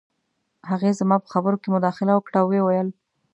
[0.69, 2.89] هغې زما په خبرو کې مداخله وکړه او وویې ویل